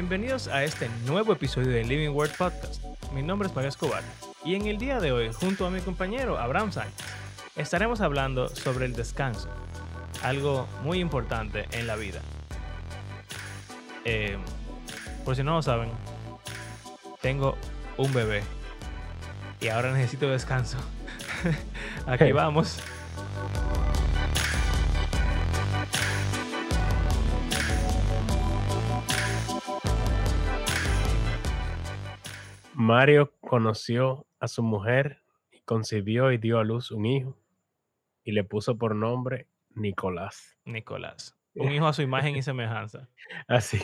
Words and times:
Bienvenidos 0.00 0.46
a 0.46 0.62
este 0.62 0.88
nuevo 1.06 1.32
episodio 1.32 1.70
de 1.70 1.82
Living 1.82 2.10
Word 2.10 2.30
Podcast. 2.38 2.84
Mi 3.12 3.20
nombre 3.20 3.48
es 3.48 3.54
Mario 3.56 3.68
Escobar 3.68 4.04
y 4.44 4.54
en 4.54 4.66
el 4.66 4.78
día 4.78 5.00
de 5.00 5.10
hoy, 5.10 5.32
junto 5.32 5.66
a 5.66 5.70
mi 5.70 5.80
compañero 5.80 6.38
Abraham 6.38 6.70
Sánchez, 6.70 6.94
estaremos 7.56 8.00
hablando 8.00 8.48
sobre 8.48 8.86
el 8.86 8.92
descanso, 8.92 9.48
algo 10.22 10.68
muy 10.84 11.00
importante 11.00 11.66
en 11.72 11.88
la 11.88 11.96
vida. 11.96 12.20
Eh, 14.04 14.38
por 15.24 15.34
si 15.34 15.42
no 15.42 15.54
lo 15.56 15.62
saben, 15.62 15.90
tengo 17.20 17.58
un 17.96 18.14
bebé 18.14 18.44
y 19.60 19.66
ahora 19.66 19.92
necesito 19.92 20.28
descanso. 20.28 20.78
Aquí 22.06 22.30
vamos. 22.30 22.78
Mario 32.80 33.34
conoció 33.40 34.28
a 34.38 34.46
su 34.46 34.62
mujer 34.62 35.24
y 35.50 35.58
concibió 35.62 36.30
y 36.30 36.38
dio 36.38 36.60
a 36.60 36.64
luz 36.64 36.92
un 36.92 37.06
hijo 37.06 37.36
y 38.22 38.30
le 38.30 38.44
puso 38.44 38.78
por 38.78 38.94
nombre 38.94 39.48
Nicolás. 39.70 40.56
Nicolás. 40.64 41.36
Un 41.56 41.72
hijo 41.72 41.88
a 41.88 41.92
su 41.92 42.02
imagen 42.02 42.36
y 42.36 42.42
semejanza. 42.42 43.08
Así. 43.48 43.80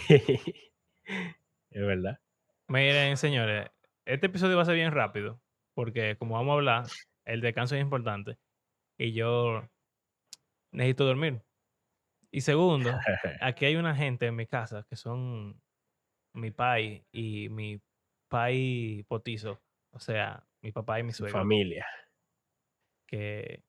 Es 1.71 1.87
verdad. 1.87 2.21
Miren, 2.69 3.17
señores, 3.17 3.69
este 4.05 4.27
episodio 4.27 4.55
va 4.55 4.63
a 4.63 4.67
ser 4.67 4.77
bien 4.77 4.93
rápido 4.93 5.41
porque 5.75 6.17
como 6.17 6.37
vamos 6.37 6.53
a 6.53 6.55
hablar, 6.55 6.85
el 7.25 7.41
descanso 7.41 7.75
es 7.75 7.83
importante 7.83 8.39
y 8.97 9.13
yo 9.13 9.69
necesito 10.71 11.05
dormir. 11.05 11.43
Y 12.31 12.43
segundo, 12.43 12.93
aquí 13.41 13.65
hay 13.65 13.75
una 13.75 13.97
gente 13.97 14.27
en 14.27 14.37
mi 14.37 14.47
casa 14.47 14.87
que 14.89 14.95
son 14.95 15.61
mi 16.33 16.53
pai 16.53 17.05
y 17.11 17.49
mi 17.49 17.81
pai 18.29 19.05
potizo, 19.09 19.61
o 19.91 19.99
sea, 19.99 20.45
mi 20.63 20.73
papá 20.73 21.01
y 21.01 21.03
mi 21.03 21.13
suegro, 21.13 21.39
Familia. 21.39 21.87
que 23.07 23.63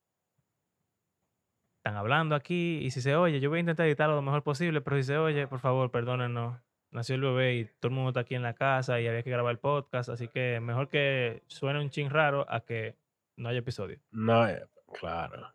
están 1.77 1.97
hablando 1.97 2.33
aquí 2.33 2.79
y 2.81 2.89
si 2.89 2.99
se 2.99 3.15
oye, 3.15 3.39
yo 3.39 3.49
voy 3.49 3.57
a 3.57 3.59
intentar 3.59 3.85
editarlo 3.85 4.15
lo 4.15 4.21
mejor 4.23 4.41
posible, 4.41 4.81
pero 4.81 4.97
si 4.97 5.03
se 5.03 5.17
oye, 5.17 5.45
por 5.47 5.59
favor, 5.59 5.91
perdónenos. 5.91 6.59
Nació 6.89 7.15
el 7.15 7.21
bebé 7.21 7.55
y 7.55 7.65
todo 7.65 7.89
el 7.89 7.95
mundo 7.95 8.09
está 8.09 8.21
aquí 8.21 8.35
en 8.35 8.41
la 8.41 8.55
casa 8.55 8.99
y 9.01 9.07
había 9.07 9.21
que 9.21 9.29
grabar 9.29 9.51
el 9.51 9.59
podcast, 9.59 10.09
así 10.09 10.29
que 10.29 10.59
mejor 10.61 10.87
que 10.87 11.43
suene 11.47 11.79
un 11.79 11.89
chin 11.89 12.09
raro 12.09 12.45
a 12.49 12.61
que 12.61 12.95
no 13.35 13.49
haya 13.49 13.59
episodio. 13.59 13.99
No, 14.11 14.47
eh, 14.47 14.65
claro. 14.93 15.53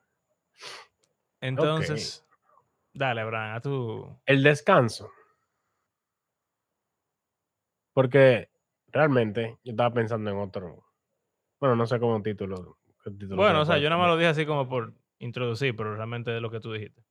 Entonces, 1.41 2.27
dale, 2.93 3.23
Abraham, 3.23 3.57
a 3.57 3.61
tu... 3.61 4.21
El 4.27 4.43
descanso. 4.43 5.11
Porque 7.93 8.50
realmente 8.93 9.59
yo 9.65 9.73
estaba 9.73 9.93
pensando 9.93 10.31
en 10.31 10.37
otro. 10.39 10.85
Bueno, 11.61 11.77
no 11.77 11.87
sé 11.87 11.99
cómo 12.01 12.23
título. 12.23 12.79
qué 13.05 13.11
título 13.11 13.37
Bueno, 13.37 13.61
o 13.63 13.65
sea, 13.65 13.79
yo 13.79 13.89
nada 13.89 14.01
más 14.01 14.11
lo 14.11 14.17
dije 14.17 14.29
así 14.29 14.47
como 14.47 14.69
por 14.69 14.95
introducir, 15.19 15.77
pero 15.77 15.95
realmente 15.95 16.35
es 16.35 16.43
lo 16.43 16.51
que 16.51 16.61
tú 16.61 16.73
dijiste. 16.73 17.03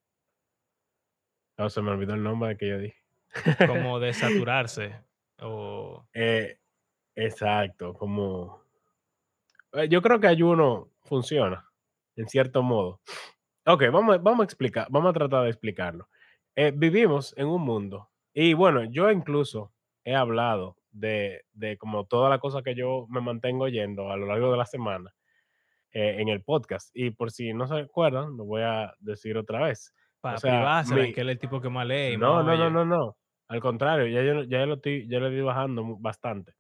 No, 1.58 1.70
se 1.70 1.82
me 1.82 1.92
olvidó 1.92 2.14
el 2.14 2.24
nombre 2.24 2.58
que 2.58 2.70
yo 2.70 2.78
dije. 2.80 2.98
Como 3.68 4.00
de 4.00 4.14
saturarse 4.14 5.04
o... 5.42 6.08
Eh, 6.14 6.58
exacto, 7.16 7.94
como. 7.94 8.64
eh, 9.74 9.88
Yo 9.90 10.02
creo 10.02 10.20
que 10.20 10.28
ayuno 10.28 10.90
funciona, 11.04 11.70
en 12.16 12.28
cierto 12.28 12.64
modo. 12.64 13.02
Ok, 13.66 13.84
vamos, 13.92 14.24
vamos 14.24 14.42
a 14.42 14.44
explicar, 14.46 14.88
vamos 14.90 15.10
a 15.12 15.14
tratar 15.14 15.44
de 15.44 15.50
explicarlo. 15.50 16.08
Eh, 16.56 16.72
vivimos 16.76 17.34
en 17.38 17.48
un 17.48 17.62
mundo, 17.62 18.10
y 18.34 18.54
bueno, 18.54 18.86
yo 18.86 19.12
incluso 19.12 19.74
he 20.04 20.16
hablado 20.16 20.79
de, 20.92 21.42
de 21.54 21.78
como 21.78 22.06
toda 22.06 22.30
la 22.30 22.40
cosa 22.40 22.62
que 22.64 22.76
yo 22.76 23.06
me 23.10 23.22
mantengo 23.22 23.66
oyendo 23.66 24.12
a 24.12 24.18
lo 24.18 24.26
largo 24.28 24.52
de 24.52 24.58
la 24.58 24.66
semana 24.66 25.14
eh, 25.92 26.18
en 26.20 26.30
el 26.30 26.44
podcast. 26.44 26.90
Y 26.94 27.12
por 27.12 27.32
si 27.32 27.54
no 27.54 27.68
se 27.68 27.80
acuerdan, 27.80 28.38
lo 28.38 28.46
voy 28.46 28.62
a 28.64 28.94
decir 29.00 29.38
otra 29.38 29.62
vez. 29.64 29.94
Para 30.22 30.38
O 30.38 30.40
sea, 30.40 30.52
privársela, 30.60 31.06
mi- 31.06 31.14
que 31.14 31.22
él 31.22 31.30
es 31.30 31.34
el 31.36 31.40
tipo 31.40 31.62
que 31.62 31.70
más 31.70 31.88
lee 31.88 32.18
no, 32.18 32.44
no, 32.44 32.56
no, 32.58 32.70
no, 32.70 32.86
no. 32.86 33.18
Al 33.48 33.62
contrario, 33.62 34.06
ya 34.08 34.22
yo, 34.24 34.44
ya 34.44 34.66
lo 34.66 34.76
estoy, 34.76 35.08
ya 35.10 35.20
lo 35.20 35.28
estoy 35.28 35.42
bajando 35.42 35.98
bastante. 36.00 36.54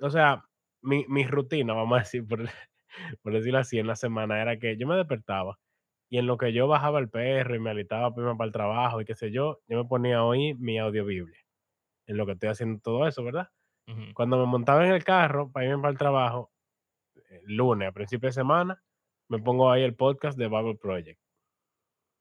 O 0.00 0.10
sea, 0.10 0.44
mi, 0.82 1.04
mi 1.08 1.24
rutina, 1.26 1.72
vamos 1.72 1.96
a 1.96 2.00
decir, 2.00 2.26
por, 2.26 2.40
por 3.22 3.32
decirlo 3.32 3.58
así, 3.58 3.78
en 3.78 3.86
la 3.86 3.96
semana 3.96 4.42
era 4.42 4.58
que 4.58 4.76
yo 4.76 4.86
me 4.86 4.96
despertaba 4.96 5.58
y 6.10 6.18
en 6.18 6.26
lo 6.26 6.36
que 6.36 6.52
yo 6.52 6.68
bajaba 6.68 6.98
el 6.98 7.08
perro 7.08 7.54
y 7.56 7.60
me 7.60 7.70
alistaba 7.70 8.10
para 8.14 8.26
irme 8.26 8.36
para 8.36 8.46
el 8.46 8.52
trabajo 8.52 9.00
y 9.00 9.04
qué 9.06 9.14
sé 9.14 9.30
yo, 9.32 9.60
yo 9.68 9.78
me 9.78 9.84
ponía 9.88 10.22
oír 10.24 10.56
mi 10.58 10.78
audiobiblia. 10.78 11.38
En 12.06 12.16
lo 12.18 12.26
que 12.26 12.32
estoy 12.32 12.50
haciendo 12.50 12.80
todo 12.82 13.06
eso, 13.08 13.24
¿verdad? 13.24 13.48
Cuando 14.14 14.38
me 14.38 14.46
montaba 14.46 14.86
en 14.86 14.92
el 14.92 15.04
carro 15.04 15.50
para 15.50 15.66
irme 15.66 15.82
para 15.82 15.92
el 15.92 15.98
trabajo, 15.98 16.50
el 17.30 17.56
lunes, 17.56 17.88
a 17.88 17.92
principio 17.92 18.28
de 18.28 18.32
semana, 18.32 18.82
me 19.28 19.38
pongo 19.38 19.70
ahí 19.70 19.82
el 19.82 19.94
podcast 19.94 20.38
de 20.38 20.48
Bible 20.48 20.76
Project. 20.76 21.20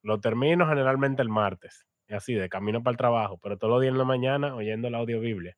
Lo 0.02 0.20
termino 0.20 0.68
generalmente 0.68 1.22
el 1.22 1.30
martes, 1.30 1.88
así, 2.10 2.34
de 2.34 2.50
camino 2.50 2.84
para 2.84 2.92
el 2.94 2.98
trabajo, 2.98 3.38
pero 3.42 3.58
todos 3.58 3.72
los 3.72 3.82
días 3.82 3.94
en 3.94 3.98
la 3.98 4.04
mañana 4.04 4.56
oyendo 4.56 4.90
la 4.90 4.98
audiobiblia. 5.00 5.56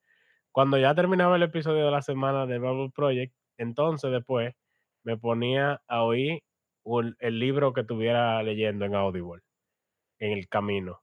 Cuando 0.51 0.77
ya 0.77 0.93
terminaba 0.95 1.35
el 1.35 1.43
episodio 1.43 1.85
de 1.85 1.91
la 1.91 2.01
semana 2.01 2.45
de 2.45 2.59
Bible 2.59 2.91
Project, 2.93 3.33
entonces 3.57 4.11
después 4.11 4.53
me 5.03 5.17
ponía 5.17 5.81
a 5.87 6.03
oír 6.03 6.43
el 7.19 7.39
libro 7.39 7.73
que 7.73 7.81
estuviera 7.81 8.41
leyendo 8.43 8.85
en 8.85 8.95
Audible, 8.95 9.41
en 10.19 10.31
el 10.31 10.47
camino. 10.47 11.01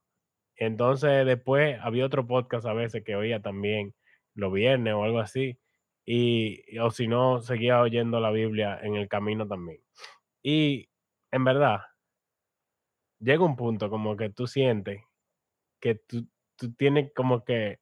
Entonces 0.55 1.25
después 1.25 1.77
había 1.81 2.05
otro 2.05 2.25
podcast 2.25 2.65
a 2.65 2.73
veces 2.73 3.03
que 3.03 3.15
oía 3.15 3.41
también 3.41 3.93
los 4.35 4.51
viernes 4.51 4.93
o 4.93 5.03
algo 5.03 5.19
así. 5.19 5.57
Y, 6.05 6.77
o 6.79 6.91
si 6.91 7.07
no, 7.07 7.41
seguía 7.41 7.79
oyendo 7.81 8.19
la 8.19 8.31
Biblia 8.31 8.79
en 8.81 8.95
el 8.95 9.07
camino 9.07 9.47
también. 9.47 9.81
Y 10.41 10.89
en 11.31 11.43
verdad, 11.43 11.81
llega 13.19 13.45
un 13.45 13.55
punto 13.55 13.89
como 13.89 14.17
que 14.17 14.29
tú 14.29 14.47
sientes 14.47 15.01
que 15.79 15.95
tú, 15.95 16.27
tú 16.55 16.73
tienes 16.73 17.11
como 17.13 17.43
que... 17.43 17.79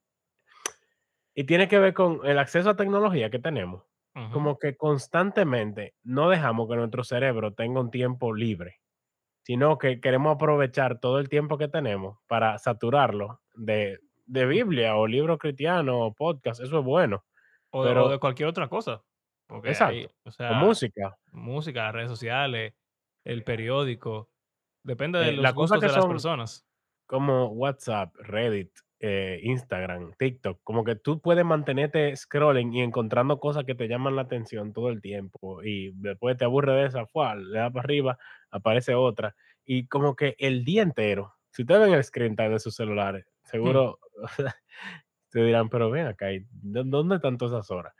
Y 1.35 1.45
tiene 1.45 1.67
que 1.67 1.79
ver 1.79 1.93
con 1.93 2.25
el 2.25 2.39
acceso 2.39 2.71
a 2.71 2.75
tecnología 2.75 3.29
que 3.29 3.39
tenemos. 3.39 3.83
Como 4.33 4.59
que 4.59 4.75
constantemente 4.75 5.95
no 6.03 6.29
dejamos 6.29 6.67
que 6.67 6.75
nuestro 6.75 7.05
cerebro 7.05 7.53
tenga 7.53 7.79
un 7.79 7.91
tiempo 7.91 8.33
libre, 8.33 8.81
sino 9.43 9.77
que 9.77 10.01
queremos 10.01 10.35
aprovechar 10.35 10.99
todo 10.99 11.17
el 11.17 11.29
tiempo 11.29 11.57
que 11.57 11.69
tenemos 11.69 12.19
para 12.27 12.57
saturarlo 12.57 13.39
de, 13.55 13.99
de 14.31 14.45
Biblia 14.45 14.95
o 14.95 15.07
libros 15.07 15.37
cristianos 15.37 15.95
o 15.99 16.13
podcast. 16.13 16.61
Eso 16.61 16.79
es 16.79 16.85
bueno. 16.85 17.23
O, 17.71 17.83
de- 17.83 17.91
o 17.91 17.93
pero- 17.93 18.09
de 18.09 18.19
cualquier 18.19 18.49
otra 18.49 18.67
cosa. 18.67 19.01
Porque 19.47 19.69
Exacto. 19.69 20.07
o 20.23 20.29
O 20.29 20.31
sea, 20.31 20.53
música. 20.53 21.17
música, 21.33 21.91
redes 21.91 22.09
sociales, 22.09 22.73
el 23.25 23.43
periódico. 23.43 24.29
Depende 24.83 25.19
de 25.19 25.29
Eh, 25.29 25.31
los 25.33 25.43
la 25.43 25.53
cosa 25.53 25.75
gustos 25.75 25.79
que 25.81 25.85
de 25.87 25.91
las 25.93 26.01
son- 26.03 26.11
personas. 26.11 26.65
como 27.05 27.47
WhatsApp, 27.47 28.15
Reddit, 28.15 28.71
eh, 29.01 29.41
Instagram, 29.43 30.13
TikTok, 30.17 30.61
como 30.63 30.85
que 30.85 30.95
tú 30.95 31.19
puedes 31.19 31.43
mantenerte 31.43 32.15
scrolling 32.15 32.71
y 32.73 32.81
encontrando 32.81 33.39
cosas 33.39 33.65
que 33.65 33.75
te 33.75 33.87
llaman 33.89 34.15
la 34.15 34.21
atención 34.21 34.71
todo 34.71 34.87
el 34.89 35.01
tiempo 35.01 35.61
y 35.63 35.91
después 35.95 36.37
te 36.37 36.45
aburre 36.45 36.73
de 36.73 36.85
esa, 36.85 37.05
¡fua! 37.07 37.35
le 37.35 37.57
das 37.59 37.71
para 37.73 37.83
arriba, 37.83 38.17
aparece 38.49 38.95
otra 38.95 39.35
y 39.65 39.87
como 39.87 40.15
que 40.15 40.35
el 40.39 40.63
día 40.63 40.83
entero, 40.83 41.33
si 41.51 41.63
ustedes 41.63 41.81
ven 41.81 41.93
el 41.95 42.03
screen 42.05 42.35
time 42.37 42.49
de 42.51 42.59
sus 42.59 42.75
celulares, 42.75 43.25
seguro 43.43 43.99
te 45.31 45.43
dirán, 45.43 45.69
pero 45.69 45.89
ven 45.91 46.07
acá, 46.07 46.33
¿y 46.33 46.45
dó- 46.51 46.83
¿dónde 46.83 47.15
están 47.17 47.37
todas 47.37 47.53
esas 47.53 47.71
horas? 47.71 47.93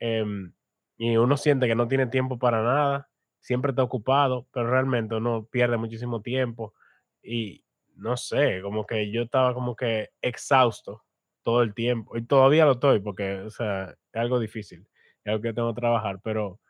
Em, 0.00 0.54
y 0.98 1.16
uno 1.16 1.36
siente 1.36 1.66
que 1.68 1.74
no 1.74 1.88
tiene 1.88 2.06
tiempo 2.08 2.38
para 2.38 2.62
nada, 2.62 3.10
siempre 3.40 3.70
está 3.72 3.82
ocupado, 3.84 4.48
pero 4.52 4.70
realmente 4.70 5.16
uno 5.16 5.46
pierde 5.50 5.76
muchísimo 5.78 6.22
tiempo 6.22 6.74
y 7.22 7.64
no 7.96 8.16
sé, 8.16 8.62
como 8.62 8.86
que 8.86 9.10
yo 9.12 9.22
estaba 9.22 9.54
como 9.54 9.76
que 9.76 10.10
exhausto 10.22 11.04
todo 11.42 11.62
el 11.62 11.74
tiempo 11.74 12.16
y 12.18 12.26
todavía 12.26 12.64
lo 12.66 12.72
estoy 12.72 13.00
porque, 13.00 13.40
o 13.42 13.50
sea, 13.50 13.90
es 13.90 13.96
algo 14.20 14.40
difícil, 14.40 14.88
es 15.24 15.32
algo 15.32 15.42
que 15.42 15.52
tengo 15.54 15.74
que 15.74 15.80
trabajar, 15.80 16.20
pero 16.22 16.60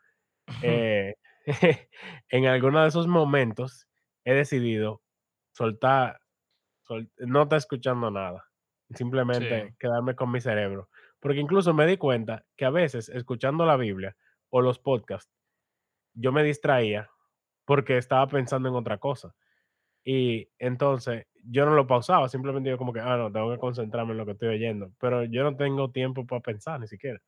eh, 0.61 1.15
en 2.29 2.45
alguno 2.47 2.81
de 2.81 2.89
esos 2.89 3.07
momentos 3.07 3.87
he 4.25 4.33
decidido 4.33 5.03
soltar, 5.53 6.20
sol- 6.20 6.20
no 7.19 7.43
estar 7.43 7.57
escuchando 7.57 8.11
nada, 8.11 8.45
simplemente 8.93 9.69
Sí. 9.69 9.75
quedarme 9.79 10.15
con 10.15 10.31
mi 10.31 10.41
cerebro. 10.41 10.89
Porque 11.19 11.39
incluso 11.39 11.73
me 11.73 11.85
di 11.87 11.97
cuenta 11.97 12.45
que 12.57 12.65
a 12.65 12.69
veces 12.71 13.09
escuchando 13.09 13.65
la 13.65 13.77
Biblia 13.77 14.15
o 14.49 14.61
los 14.61 14.79
podcasts, 14.79 15.31
yo 16.13 16.31
me 16.31 16.43
distraía 16.43 17.09
porque 17.65 17.97
estaba 17.97 18.27
pensando 18.27 18.69
en 18.69 18.75
otra 18.75 18.97
cosa. 18.99 19.35
Y 20.05 20.49
entonces 20.59 21.27
yo 21.45 21.65
no 21.65 21.73
lo 21.75 21.87
pausaba, 21.87 22.29
simplemente 22.29 22.69
yo 22.69 22.77
como 22.77 22.93
que, 22.93 22.99
ah, 23.01 23.17
no, 23.17 23.31
tengo 23.31 23.51
que 23.51 23.59
concentrarme 23.59 24.11
en 24.13 24.17
lo 24.19 24.25
que 24.25 24.33
estoy 24.33 24.49
oyendo. 24.49 24.91
Pero 24.99 25.25
yo 25.25 25.43
no 25.43 25.55
tengo 25.57 25.91
tiempo 25.91 26.25
para 26.27 26.41
pensar 26.41 26.79
ni 26.79 26.87
siquiera. 26.87 27.19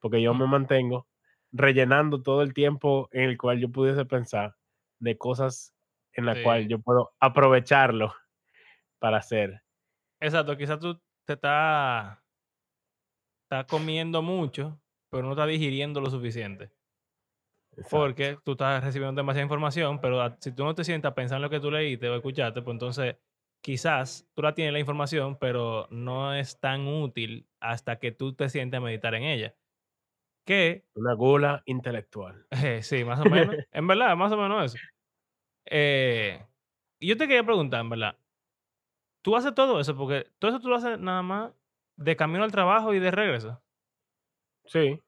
Porque 0.00 0.22
yo 0.22 0.34
me 0.34 0.46
mantengo 0.46 1.08
rellenando 1.52 2.22
todo 2.22 2.42
el 2.42 2.54
tiempo 2.54 3.08
en 3.12 3.30
el 3.30 3.38
cual 3.38 3.60
yo 3.60 3.70
pudiese 3.72 4.04
pensar 4.06 4.56
de 5.00 5.18
cosas 5.18 5.74
en 6.14 6.26
las 6.26 6.36
Sí. 6.36 6.40
cuales 6.40 6.68
yo 6.68 6.80
puedo 6.80 7.12
aprovecharlo 7.20 8.14
para 8.98 9.18
hacer. 9.18 9.62
Exacto, 10.20 10.56
quizás 10.56 10.78
tú 10.78 11.00
te 11.24 11.34
estás 11.34 12.18
está 13.48 13.66
comiendo 13.66 14.20
mucho, 14.20 14.78
pero 15.10 15.22
no 15.22 15.30
está 15.30 15.46
digiriendo 15.46 16.00
lo 16.00 16.10
suficiente. 16.10 16.70
Exacto. 17.72 17.96
Porque 17.96 18.38
tú 18.44 18.52
estás 18.52 18.84
recibiendo 18.84 19.18
demasiada 19.18 19.44
información, 19.44 20.00
pero 20.00 20.36
si 20.40 20.52
tú 20.52 20.64
no 20.64 20.74
te 20.74 20.84
sientas 20.84 21.12
a 21.12 21.14
pensar 21.14 21.36
en 21.36 21.42
lo 21.42 21.50
que 21.50 21.60
tú 21.60 21.70
leíste 21.70 22.08
o 22.08 22.14
escuchaste, 22.14 22.60
pues 22.60 22.74
entonces 22.74 23.16
quizás 23.62 24.28
tú 24.34 24.42
la 24.42 24.54
tienes 24.54 24.74
la 24.74 24.80
información, 24.80 25.38
pero 25.38 25.86
no 25.90 26.34
es 26.34 26.60
tan 26.60 26.86
útil 26.86 27.48
hasta 27.60 27.98
que 27.98 28.12
tú 28.12 28.34
te 28.34 28.50
sientes 28.50 28.78
a 28.78 28.82
meditar 28.82 29.14
en 29.14 29.22
ella. 29.22 29.54
Que, 30.44 30.84
Una 30.94 31.14
gula 31.14 31.62
intelectual. 31.64 32.46
eh, 32.50 32.82
sí, 32.82 33.04
más 33.04 33.20
o 33.20 33.24
menos, 33.24 33.56
en 33.72 33.86
verdad, 33.86 34.14
más 34.16 34.32
o 34.32 34.36
menos 34.36 34.74
eso. 34.74 34.84
Eh, 35.66 36.44
yo 37.00 37.16
te 37.16 37.26
quería 37.26 37.44
preguntar, 37.44 37.80
en 37.80 37.90
verdad, 37.90 38.18
¿tú 39.22 39.36
haces 39.36 39.54
todo 39.54 39.80
eso? 39.80 39.96
Porque 39.96 40.26
todo 40.38 40.50
eso 40.52 40.60
tú 40.60 40.68
lo 40.68 40.76
haces 40.76 40.98
nada 40.98 41.22
más 41.22 41.52
de 41.96 42.16
camino 42.16 42.44
al 42.44 42.52
trabajo 42.52 42.94
y 42.94 42.98
de 43.00 43.10
regreso. 43.10 43.62
Sí, 44.66 45.00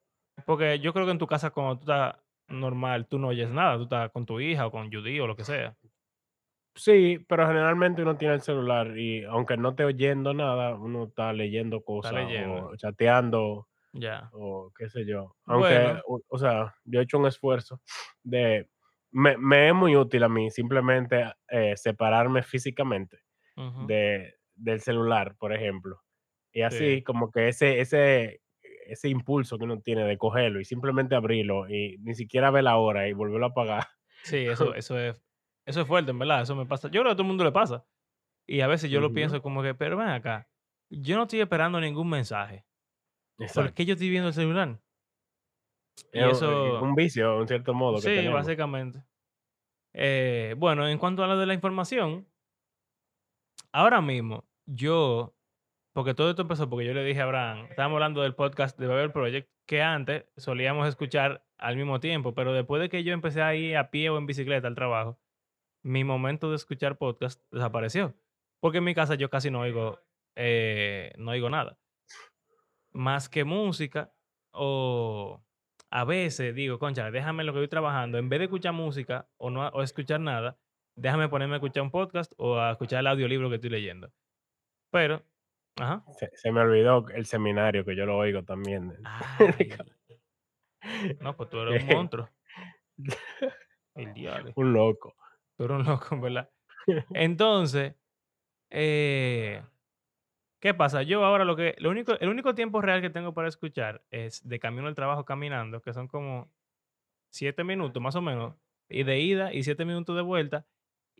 Porque 0.46 0.78
yo 0.80 0.92
creo 0.92 1.04
que 1.06 1.12
en 1.12 1.18
tu 1.18 1.26
casa, 1.26 1.50
cuando 1.50 1.76
tú 1.76 1.80
estás 1.82 2.16
normal, 2.48 3.06
tú 3.08 3.18
no 3.18 3.28
oyes 3.28 3.50
nada. 3.50 3.76
Tú 3.76 3.84
estás 3.84 4.10
con 4.10 4.26
tu 4.26 4.40
hija 4.40 4.66
o 4.66 4.70
con 4.70 4.90
Judy 4.92 5.20
o 5.20 5.26
lo 5.26 5.36
que 5.36 5.44
sea. 5.44 5.76
sí, 6.74 7.18
pero 7.28 7.46
generalmente 7.46 8.02
uno 8.02 8.16
tiene 8.16 8.34
el 8.34 8.40
celular 8.42 8.96
y 8.96 9.24
aunque 9.24 9.56
no 9.56 9.70
esté 9.70 9.84
oyendo 9.84 10.32
nada, 10.34 10.74
uno 10.76 11.04
está 11.04 11.32
leyendo 11.32 11.82
cosas 11.84 12.12
leyendo. 12.14 12.68
o 12.68 12.76
chateando 12.76 13.68
Ya. 13.92 14.28
o 14.32 14.72
qué 14.76 14.88
sé 14.88 15.04
yo. 15.06 15.36
Aunque, 15.46 15.68
Bueno. 15.74 16.00
o, 16.06 16.20
o 16.28 16.38
sea, 16.38 16.74
yo 16.84 17.00
he 17.00 17.02
hecho 17.04 17.18
un 17.18 17.26
esfuerzo 17.26 17.80
de... 18.22 18.68
Me, 19.12 19.36
me 19.36 19.68
es 19.68 19.74
muy 19.74 19.96
útil 19.96 20.22
a 20.22 20.28
mí 20.28 20.50
simplemente 20.50 21.24
eh, 21.48 21.76
separarme 21.76 22.42
físicamente 22.44 23.18
De, 23.86 24.34
del 24.54 24.80
celular, 24.80 25.36
por 25.36 25.52
ejemplo. 25.52 26.02
Y 26.52 26.62
así 26.62 26.96
Sí. 26.96 27.02
como 27.02 27.30
que 27.30 27.48
ese, 27.48 27.80
ese, 27.80 28.42
ese 28.86 29.08
impulso 29.08 29.56
que 29.58 29.64
uno 29.64 29.80
tiene 29.80 30.04
de 30.04 30.18
cogerlo 30.18 30.60
y 30.60 30.64
simplemente 30.64 31.14
abrirlo 31.14 31.68
y 31.68 31.96
ni 32.00 32.14
siquiera 32.14 32.50
ver 32.50 32.64
la 32.64 32.76
hora 32.76 33.06
y 33.08 33.12
volverlo 33.12 33.46
a 33.46 33.50
apagar. 33.50 33.86
Sí, 34.24 34.36
eso, 34.72 34.74
eso 34.74 34.98
es, 34.98 35.22
eso 35.66 35.80
es 35.82 35.86
fuerte, 35.86 36.10
en 36.10 36.18
verdad. 36.18 36.42
Eso 36.42 36.56
me 36.56 36.66
pasa. 36.66 36.88
Yo 36.88 37.00
creo 37.00 37.04
que 37.04 37.10
a 37.10 37.14
todo 37.14 37.22
el 37.22 37.28
mundo 37.28 37.44
le 37.44 37.52
pasa. 37.52 37.84
Y 38.46 38.62
a 38.62 38.66
veces 38.66 38.90
yo 38.90 39.00
lo 39.00 39.12
pienso 39.12 39.40
como 39.42 39.62
que, 39.62 39.74
pero 39.74 39.96
ven 39.96 40.08
acá. 40.08 40.48
Yo 40.90 41.16
no 41.16 41.22
estoy 41.22 41.40
esperando 41.40 41.80
ningún 41.80 42.08
mensaje. 42.10 42.64
¿Por 43.36 43.46
Exacto. 43.46 43.74
qué 43.76 43.84
yo 43.86 43.92
estoy 43.92 44.10
viendo 44.10 44.28
el 44.28 44.34
celular? 44.34 44.80
Y 46.12 46.18
Es 46.18 46.24
un- 46.24 46.30
eso- 46.32 46.82
un 46.82 46.94
vicio, 46.96 47.40
en 47.40 47.46
cierto 47.46 47.74
modo, 47.74 47.96
que 47.96 48.02
Sí, 48.02 48.08
tenemos. 48.08 48.34
básicamente. 48.40 49.04
Eh, 49.92 50.54
bueno, 50.58 50.88
en 50.88 50.98
cuanto 50.98 51.22
a 51.22 51.26
lo 51.28 51.38
de 51.38 51.46
la 51.46 51.54
información, 51.54 52.26
ahora 53.72 54.00
mismo 54.00 54.44
yo, 54.66 55.34
porque 55.92 56.14
todo 56.14 56.30
esto 56.30 56.42
empezó 56.42 56.68
porque 56.68 56.86
yo 56.86 56.94
le 56.94 57.04
dije 57.04 57.20
a 57.20 57.24
Abraham, 57.24 57.66
estábamos 57.70 57.96
hablando 57.96 58.22
del 58.22 58.34
podcast 58.34 58.78
de 58.78 58.86
Babel 58.86 59.12
Project, 59.12 59.50
que 59.66 59.82
antes 59.82 60.26
solíamos 60.36 60.88
escuchar 60.88 61.44
al 61.58 61.76
mismo 61.76 62.00
tiempo, 62.00 62.34
pero 62.34 62.52
después 62.52 62.80
de 62.80 62.88
que 62.88 63.04
yo 63.04 63.12
empecé 63.12 63.42
a 63.42 63.80
a 63.80 63.90
pie 63.90 64.10
o 64.10 64.18
en 64.18 64.26
bicicleta 64.26 64.68
al 64.68 64.74
trabajo, 64.74 65.18
mi 65.82 66.04
momento 66.04 66.50
de 66.50 66.56
escuchar 66.56 66.98
podcast 66.98 67.40
desapareció. 67.50 68.14
Porque 68.60 68.78
en 68.78 68.84
mi 68.84 68.94
casa 68.94 69.14
yo 69.14 69.30
casi 69.30 69.50
no 69.50 69.60
oigo, 69.60 70.00
eh, 70.36 71.12
no 71.16 71.30
oigo 71.30 71.48
nada. 71.48 71.78
Más 72.92 73.28
que 73.28 73.44
música 73.44 74.12
o 74.52 75.42
a 75.90 76.04
veces 76.04 76.54
digo, 76.54 76.78
concha, 76.78 77.10
déjame 77.10 77.44
lo 77.44 77.52
que 77.52 77.60
estoy 77.60 77.68
trabajando, 77.68 78.18
en 78.18 78.28
vez 78.28 78.40
de 78.40 78.44
escuchar 78.44 78.72
música 78.72 79.28
o 79.38 79.50
no 79.50 79.68
o 79.68 79.82
escuchar 79.82 80.20
nada, 80.20 80.58
déjame 81.00 81.28
ponerme 81.28 81.54
a 81.54 81.56
escuchar 81.56 81.82
un 81.82 81.90
podcast 81.90 82.32
o 82.36 82.58
a 82.58 82.72
escuchar 82.72 83.00
el 83.00 83.06
audiolibro 83.06 83.48
que 83.48 83.56
estoy 83.56 83.70
leyendo. 83.70 84.12
Pero, 84.90 85.22
ajá. 85.78 86.04
Se, 86.18 86.30
se 86.34 86.52
me 86.52 86.60
olvidó 86.60 87.08
el 87.08 87.26
seminario 87.26 87.84
que 87.84 87.96
yo 87.96 88.06
lo 88.06 88.16
oigo 88.16 88.44
también. 88.44 88.96
No, 91.20 91.36
pues 91.36 91.50
tú 91.50 91.60
eres 91.60 91.82
un 91.82 91.88
monstruo. 91.94 92.30
El 93.94 94.14
diablo. 94.14 94.52
un 94.56 94.72
loco. 94.72 95.14
Tú 95.56 95.64
eres 95.64 95.76
un 95.76 95.84
loco, 95.84 96.20
¿verdad? 96.20 96.50
Entonces, 97.14 97.94
eh, 98.70 99.62
¿qué 100.60 100.74
pasa? 100.74 101.02
Yo 101.02 101.24
ahora 101.24 101.44
lo 101.44 101.56
que, 101.56 101.74
lo 101.78 101.90
único, 101.90 102.18
el 102.18 102.28
único 102.28 102.54
tiempo 102.54 102.80
real 102.80 103.02
que 103.02 103.10
tengo 103.10 103.34
para 103.34 103.48
escuchar 103.48 104.02
es 104.10 104.46
de 104.48 104.58
camino 104.58 104.88
al 104.88 104.94
trabajo 104.94 105.24
caminando, 105.24 105.82
que 105.82 105.92
son 105.92 106.08
como 106.08 106.50
siete 107.30 107.62
minutos 107.62 108.02
más 108.02 108.16
o 108.16 108.22
menos, 108.22 108.54
y 108.88 109.02
de 109.02 109.20
ida 109.20 109.52
y 109.52 109.62
siete 109.62 109.84
minutos 109.84 110.16
de 110.16 110.22
vuelta. 110.22 110.66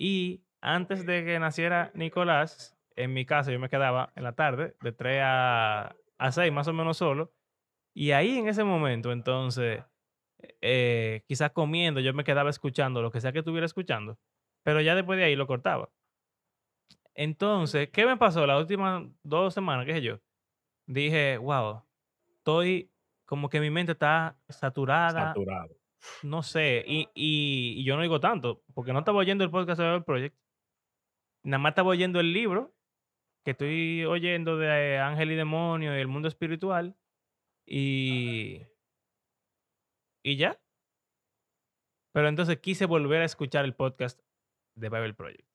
Y 0.01 0.47
antes 0.63 1.05
de 1.05 1.27
que 1.27 1.39
naciera 1.39 1.91
Nicolás, 1.95 2.75
en 2.97 3.13
mi 3.13 3.27
casa 3.27 3.53
yo 3.53 3.61
me 3.61 3.69
quedaba 3.69 4.15
en 4.17 4.25
la 4.25 4.33
tarde, 4.33 4.75
de 4.81 4.93
3 4.93 5.21
a, 5.23 5.95
a 6.17 6.33
6 6.33 6.51
más 6.51 6.67
o 6.69 6.73
menos 6.73 6.97
solo. 6.97 7.35
Y 7.95 8.13
ahí 8.13 8.39
en 8.39 8.49
ese 8.49 8.65
momento, 8.65 9.13
entonces, 9.13 9.85
eh, 10.63 11.23
quizás 11.29 11.51
comiendo, 11.51 12.01
yo 12.01 12.15
me 12.15 12.25
quedaba 12.25 12.49
escuchando 12.49 13.03
lo 13.03 13.11
que 13.11 13.21
sea 13.21 13.33
que 13.33 13.41
estuviera 13.41 13.67
escuchando, 13.67 14.19
pero 14.63 14.81
ya 14.81 14.95
después 14.95 15.19
de 15.19 15.25
ahí 15.25 15.37
lo 15.37 15.47
cortaba. 15.47 15.91
Entonces, 17.15 17.91
¿qué 17.91 18.07
me 18.07 18.17
pasó 18.17 18.47
las 18.47 18.59
últimas 18.59 19.03
dos 19.23 19.53
semanas, 19.53 19.85
qué 19.85 19.93
sé 19.93 20.01
yo? 20.01 20.19
Dije, 20.87 21.37
wow, 21.37 21.83
estoy 22.39 22.91
como 23.27 23.51
que 23.51 23.61
mi 23.61 23.69
mente 23.69 23.93
está 23.93 24.41
saturada, 24.49 25.35
Saturado. 25.35 25.77
No 26.23 26.43
sé, 26.43 26.85
y, 26.87 27.09
y- 27.15 27.75
y 27.81 27.85
yo 27.85 27.97
no 27.97 28.03
digo 28.03 28.21
tanto, 28.21 28.63
porque 28.75 28.93
no 28.93 29.01
estaba 29.01 29.19
oyendo 29.19 29.45
el 29.45 29.51
podcast 29.51 29.81
de 29.81 30.01
Project, 30.03 30.37
nada 31.43 31.59
más 31.59 31.71
estaba 31.73 31.91
oyendo 31.91 32.21
el 32.21 32.33
libro 32.33 32.75
que 33.45 33.53
estoy 33.53 34.05
oyendo 34.05 34.59
de 34.59 34.99
Ángel 34.99 35.33
y 35.33 35.37
Demonio 35.37 35.97
y 35.97 36.01
el 36.01 36.09
mundo 36.09 36.29
espiritual, 36.29 36.97
y, 37.67 38.67
y 40.23 40.37
ya. 40.37 40.61
Pero 42.13 42.29
entonces 42.29 42.59
quise 42.59 42.87
volver 42.87 43.23
a 43.23 43.25
escuchar 43.25 43.65
el 43.65 43.75
podcast 43.75 44.21
de 44.77 44.89
Bible 44.89 45.15
Project. 45.15 45.47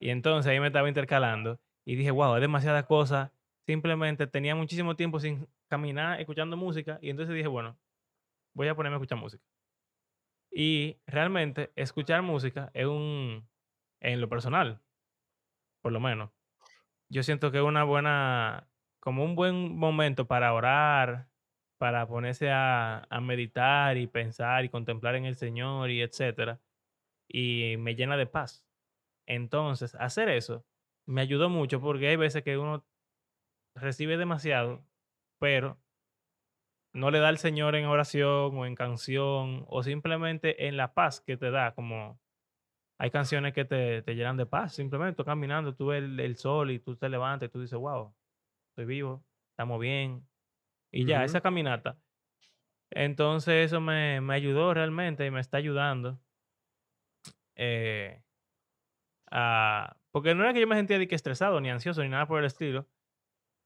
Y 0.00 0.10
entonces 0.10 0.48
ahí 0.50 0.60
me 0.60 0.68
estaba 0.68 0.88
intercalando 0.88 1.60
y 1.84 1.96
dije, 1.96 2.10
wow, 2.12 2.36
es 2.36 2.40
demasiada 2.40 2.86
cosa. 2.86 3.32
Simplemente 3.66 4.26
tenía 4.26 4.54
muchísimo 4.54 4.96
tiempo 4.96 5.20
sin 5.20 5.48
caminar 5.68 6.20
escuchando 6.20 6.56
música 6.56 6.98
y 7.02 7.10
entonces 7.10 7.34
dije, 7.34 7.48
bueno, 7.48 7.78
voy 8.54 8.68
a 8.68 8.76
ponerme 8.76 8.96
a 8.96 8.98
escuchar 8.98 9.18
música. 9.18 9.44
Y 10.50 10.98
realmente 11.06 11.72
escuchar 11.76 12.22
música 12.22 12.70
es 12.74 12.86
un, 12.86 13.48
en 14.00 14.20
lo 14.20 14.28
personal, 14.28 14.80
por 15.82 15.92
lo 15.92 16.00
menos, 16.00 16.30
yo 17.10 17.22
siento 17.22 17.50
que 17.50 17.58
es 17.58 17.64
una 17.64 17.84
buena, 17.84 18.68
como 19.00 19.24
un 19.24 19.34
buen 19.34 19.76
momento 19.76 20.26
para 20.26 20.52
orar, 20.54 21.28
para 21.78 22.06
ponerse 22.06 22.50
a, 22.50 23.06
a 23.10 23.20
meditar 23.20 23.96
y 23.96 24.06
pensar 24.06 24.64
y 24.64 24.68
contemplar 24.68 25.14
en 25.16 25.24
el 25.24 25.36
Señor 25.36 25.90
y 25.90 26.02
etcétera. 26.02 26.60
Y 27.28 27.76
me 27.78 27.94
llena 27.94 28.16
de 28.16 28.26
paz. 28.26 28.66
Entonces, 29.26 29.94
hacer 29.96 30.28
eso 30.30 30.66
me 31.06 31.22
ayudó 31.22 31.50
mucho 31.50 31.80
porque 31.80 32.08
hay 32.08 32.16
veces 32.16 32.42
que 32.44 32.58
uno 32.58 32.86
recibe 33.74 34.16
demasiado, 34.16 34.84
pero 35.38 35.78
no 36.92 37.10
le 37.10 37.18
da 37.20 37.28
al 37.28 37.38
Señor 37.38 37.74
en 37.76 37.86
oración 37.86 38.56
o 38.56 38.66
en 38.66 38.74
canción 38.74 39.64
o 39.68 39.82
simplemente 39.82 40.68
en 40.68 40.76
la 40.76 40.94
paz 40.94 41.20
que 41.20 41.36
te 41.36 41.50
da, 41.50 41.74
como 41.74 42.20
hay 42.98 43.10
canciones 43.10 43.54
que 43.54 43.64
te, 43.64 44.02
te 44.02 44.14
llenan 44.16 44.36
de 44.36 44.46
paz, 44.46 44.74
simplemente 44.74 45.16
tú 45.16 45.24
caminando, 45.24 45.74
tú 45.74 45.88
ves 45.88 46.02
el, 46.04 46.20
el 46.20 46.36
sol 46.36 46.70
y 46.72 46.80
tú 46.80 46.96
te 46.96 47.08
levantas 47.08 47.48
y 47.48 47.52
tú 47.52 47.60
dices, 47.60 47.78
wow, 47.78 48.14
estoy 48.70 48.86
vivo, 48.86 49.24
estamos 49.52 49.80
bien. 49.80 50.28
Y 50.92 51.04
ya, 51.06 51.24
esa 51.24 51.40
caminata. 51.42 51.98
Entonces 52.90 53.66
eso 53.66 53.80
me, 53.80 54.20
me 54.20 54.34
ayudó 54.34 54.74
realmente 54.74 55.26
y 55.26 55.30
me 55.30 55.40
está 55.40 55.58
ayudando. 55.58 56.20
eh, 57.56 58.22
a- 59.30 59.96
porque 60.10 60.34
no 60.34 60.42
era 60.42 60.52
que 60.52 60.60
yo 60.60 60.66
me 60.66 60.76
sentía 60.76 60.98
de 60.98 61.08
que 61.08 61.14
estresado, 61.14 61.60
ni 61.60 61.70
ansioso, 61.70 62.02
ni 62.02 62.08
nada 62.08 62.26
por 62.26 62.40
el 62.40 62.46
estilo. 62.46 62.88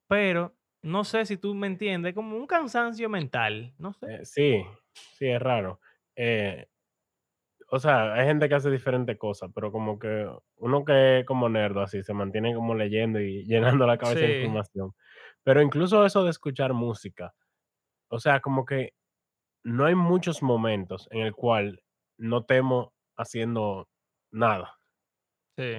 Pero 0.09 0.57
no 0.83 1.05
sé 1.05 1.25
si 1.27 1.37
tú 1.37 1.55
me 1.55 1.69
entiendes, 1.69 2.15
como 2.15 2.37
un 2.37 2.47
cansancio 2.47 3.09
mental, 3.09 3.75
no 3.79 3.93
sé. 3.93 4.15
Eh, 4.15 4.25
sí, 4.25 4.65
sí, 4.93 5.29
es 5.29 5.41
raro. 5.41 5.81
Eh, 6.17 6.67
o 7.69 7.79
sea, 7.79 8.13
hay 8.13 8.27
gente 8.27 8.49
que 8.49 8.55
hace 8.55 8.71
diferentes 8.71 9.17
cosas, 9.17 9.51
pero 9.55 9.73
como 9.73 9.99
que 9.99 10.29
uno 10.57 10.85
que 10.85 11.21
es 11.21 11.27
como 11.27 11.49
nerdo 11.49 11.81
así, 11.81 12.03
se 12.03 12.13
mantiene 12.13 12.55
como 12.55 12.75
leyendo 12.75 13.21
y 13.21 13.45
llenando 13.85 13.87
la 13.87 13.97
cabeza 13.97 14.21
de 14.21 14.43
información. 14.43 14.93
Pero 15.43 15.63
incluso 15.63 16.05
eso 16.05 16.25
de 16.25 16.31
escuchar 16.31 16.73
música, 16.75 17.35
o 18.09 18.21
sea, 18.21 18.41
como 18.41 18.65
que 18.65 18.93
no 19.65 19.87
hay 19.87 19.95
muchos 19.95 20.43
momentos 20.43 21.09
en 21.11 21.21
el 21.23 21.33
cual 21.35 21.83
no 22.19 22.41
estemos 22.41 22.89
haciendo 23.17 23.89
nada. 24.31 24.79
sí. 25.57 25.77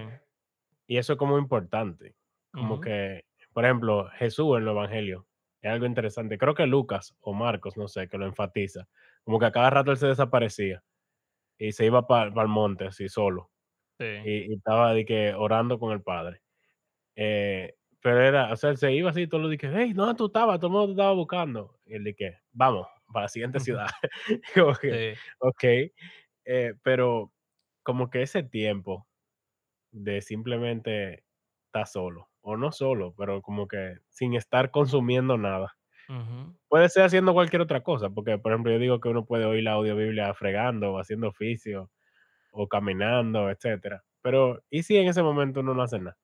Y 0.87 0.97
eso 0.97 1.13
es 1.13 1.19
como 1.19 1.37
importante. 1.37 2.15
Como 2.51 2.79
que, 2.79 3.23
por 3.53 3.65
ejemplo, 3.65 4.09
Jesús 4.15 4.57
en 4.57 4.63
el 4.63 4.69
Evangelio 4.69 5.27
es 5.61 5.71
algo 5.71 5.85
interesante. 5.85 6.37
Creo 6.37 6.55
que 6.55 6.65
Lucas 6.67 7.15
o 7.21 7.33
Marcos, 7.33 7.77
no 7.77 7.87
sé, 7.87 8.07
que 8.09 8.17
lo 8.17 8.25
enfatiza. 8.25 8.87
Como 9.23 9.39
que 9.39 9.45
a 9.47 9.51
cada 9.51 9.69
rato 9.69 9.91
él 9.91 9.97
se 9.97 10.07
desaparecía 10.07 10.83
y 11.57 11.71
se 11.73 11.85
iba 11.85 12.07
para 12.07 12.27
el 12.41 12.47
monte 12.49 12.85
así 12.87 13.09
solo. 13.09 13.51
sí. 13.99 14.05
Y, 14.23 14.51
y 14.51 14.55
estaba 14.55 14.93
de 14.93 15.05
que 15.05 15.33
orando 15.35 15.79
con 15.79 15.93
el 15.93 16.01
Padre. 16.03 16.41
Eh, 17.15 17.75
pero 18.01 18.21
era, 18.21 18.51
o 18.53 18.55
sea, 18.57 18.71
él 18.71 18.77
se 18.77 18.93
iba 18.93 19.11
así, 19.11 19.27
todo 19.27 19.41
lo 19.41 19.49
dije, 19.49 19.71
hey, 19.73 19.93
¿dónde 19.93 20.15
tú 20.15 20.27
estabas? 20.27 20.59
Todo 20.59 20.67
el 20.67 20.73
mundo 20.73 20.87
te 20.87 20.93
estaba 20.93 21.13
buscando. 21.13 21.79
Y 21.85 21.95
él 21.95 22.03
dije, 22.03 22.39
vamos, 22.51 22.87
para 23.13 23.25
la 23.25 23.29
siguiente 23.29 23.59
ciudad. 23.61 23.87
como 24.55 24.75
que, 24.75 24.99
Sí. 25.15 25.21
ok, 25.39 25.63
eh, 26.45 26.73
pero 26.83 27.31
como 27.83 28.09
que 28.09 28.21
ese 28.23 28.43
tiempo 28.43 29.07
de 29.91 30.21
simplemente 30.21 31.25
estar 31.67 31.87
solo, 31.87 32.29
o 32.43 32.57
no 32.57 32.71
solo, 32.73 33.15
pero 33.17 33.41
como 33.43 33.67
que 33.67 33.97
sin 34.09 34.35
estar 34.35 34.71
consumiendo 34.71 35.37
nada. 35.39 35.75
Puede 36.69 36.89
ser 36.89 37.03
haciendo 37.03 37.33
cualquier 37.33 37.61
otra 37.61 37.83
cosa, 37.83 38.09
porque, 38.09 38.37
por 38.39 38.51
ejemplo, 38.51 38.71
yo 38.73 38.79
digo 38.79 38.99
que 38.99 39.09
uno 39.09 39.25
puede 39.25 39.45
oír 39.45 39.63
la 39.63 39.73
audiobiblia 39.73 40.33
fregando, 40.33 40.93
o 40.93 40.99
haciendo 40.99 41.29
oficio, 41.29 41.91
o 42.51 42.67
caminando, 42.67 43.49
etcétera. 43.49 44.03
Pero, 44.21 44.63
¿y 44.69 44.83
si 44.83 44.97
en 44.97 45.07
ese 45.09 45.23
momento 45.23 45.61
uno 45.61 45.73
no 45.75 45.83
hace 45.83 45.99
nada? 45.99 46.17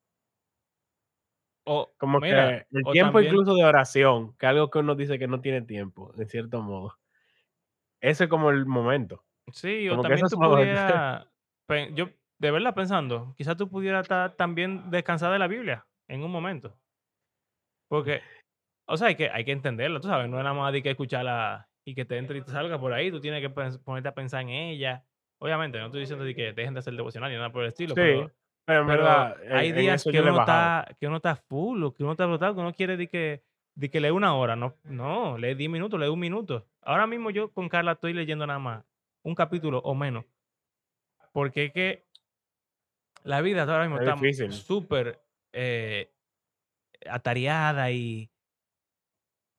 O 1.66 1.94
Como 1.98 2.22
mira, 2.22 2.58
que 2.58 2.66
el 2.72 2.90
tiempo 2.90 3.20
también 3.20 3.22
incluso 3.22 3.54
de 3.56 3.64
oración, 3.64 4.36
que 4.38 4.46
algo 4.48 4.70
que 4.70 4.80
uno 4.80 4.96
dice 4.96 5.20
que 5.20 5.28
no 5.28 5.42
tiene 5.42 5.62
tiempo, 5.62 6.14
en 6.18 6.28
cierto 6.28 6.62
modo. 6.62 6.96
Ese 8.02 8.26
es 8.26 8.30
como 8.30 8.50
el 8.50 8.66
momento. 8.66 9.26
sí, 9.54 9.90
o 9.90 9.96
Como 9.96 10.02
también 10.02 10.28
tú 10.30 10.38
pe 11.68 11.92
yo 11.94 12.10
de 12.40 12.52
verdad 12.52 12.74
pensando, 12.76 13.34
quizás 13.38 13.58
tú 13.58 13.70
pudieras 13.70 14.08
ta 14.08 14.36
también 14.38 14.90
descansar 14.92 15.32
de 15.34 15.40
la 15.40 15.48
Biblia 15.48 15.89
en 16.10 16.24
un 16.24 16.32
momento, 16.32 16.78
porque, 17.88 18.22
o 18.88 18.98
sea, 18.98 19.08
hay 19.08 19.16
que 19.16 19.30
hay 19.30 19.46
que 19.46 19.52
entenderlo, 19.52 20.02
tú 20.02 20.08
sabes, 20.08 20.30
no 20.30 20.38
es 20.38 20.44
nada 20.44 20.56
más 20.56 20.74
de 20.74 20.84
que 20.84 20.92
escucharla 20.92 21.70
y 21.86 21.96
que 21.96 22.06
te 22.06 22.18
entre 22.18 22.40
y 22.40 22.42
te 22.42 22.52
salga 22.52 22.80
por 22.80 22.94
ahí, 22.94 23.12
tú 23.12 23.20
tienes 23.22 23.42
que 23.42 23.50
ponerte 23.50 24.10
a 24.10 24.14
pensar 24.14 24.42
en 24.42 24.50
ella. 24.50 25.06
Obviamente, 25.40 25.80
no 25.80 25.86
estoy 25.86 26.02
diciendo 26.02 26.26
de 26.26 26.36
que 26.36 26.54
dejen 26.54 26.74
de 26.74 26.82
hacer 26.82 26.94
devocional 26.94 27.32
ni 27.32 27.38
nada 27.38 27.52
por 27.52 27.64
el 27.64 27.70
estilo, 27.70 27.96
Sí, 27.96 28.02
pero 28.02 28.32
pero 28.66 28.82
en 28.82 28.88
pero 28.88 29.04
verdad, 29.04 29.38
hay 29.52 29.70
en 29.70 29.76
en 29.76 29.82
días 29.82 30.04
que 30.04 30.20
uno 30.20 30.40
está 30.40 30.96
que 31.00 31.08
uno 31.08 31.18
está 31.18 31.36
full, 31.36 31.84
o 31.84 31.94
que 31.94 32.04
uno 32.04 32.12
está 32.12 32.26
brotado, 32.26 32.54
que 32.56 32.60
uno 32.60 32.74
quiere 32.74 32.98
de 32.98 33.08
que 33.08 33.44
de 33.76 33.90
que 33.90 34.02
lee 34.02 34.10
una 34.10 34.36
hora, 34.36 34.56
no 34.56 34.76
no, 34.84 35.38
lee 35.38 35.56
10 35.56 35.70
minutos, 35.70 36.00
lee 36.00 36.08
un 36.08 36.20
minuto. 36.20 36.68
Ahora 36.82 37.08
mismo 37.08 37.32
yo 37.32 37.52
con 37.52 37.70
Carla 37.70 37.94
estoy 37.94 38.14
leyendo 38.14 38.46
nada 38.46 38.60
más 38.60 38.84
un 39.24 39.36
capítulo 39.36 39.80
o 39.80 39.96
menos, 39.96 40.26
porque 41.32 41.66
es 41.66 41.74
que 41.74 42.06
la 43.24 43.42
vida 43.42 43.64
ahora 43.64 43.88
mismo 43.88 44.00
Es 44.00 44.40
está 44.40 44.52
súper, 44.52 45.20
eh, 45.54 46.14
atareada 47.08 47.92
y 47.92 48.32